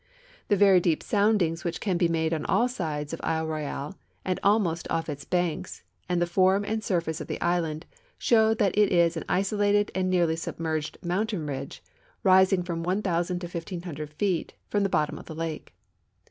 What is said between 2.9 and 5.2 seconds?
of Isle Royal and almost off